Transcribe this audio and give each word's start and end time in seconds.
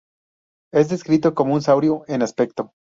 Es 0.73 0.89
descrito 0.89 1.35
como 1.35 1.53
un 1.53 1.61
saurio 1.61 2.05
en 2.07 2.23
aspecto. 2.23 2.73